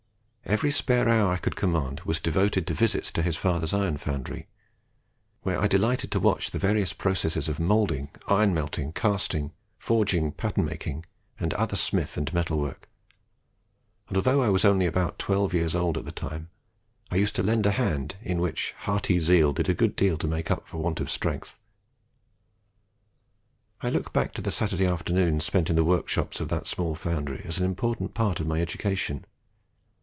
[0.43, 3.95] Every spare hour that I could command was devoted to visits to his father's iron
[3.95, 4.47] foundry,
[5.43, 10.65] where I delighted to watch the various processes of moulding, iron melting, casting, forging, pattern
[10.65, 11.05] making,
[11.39, 12.89] and other smith and metal work;
[14.09, 16.49] and although I was only about twelve years old at the time,
[17.11, 20.27] I used to lend a hand, in which hearty zeal did a good deal to
[20.27, 21.57] make up for want of strength.
[23.79, 27.41] I look back to the Saturday afternoons spent in the workshops of that small foundry,
[27.45, 29.23] as an important part of my education.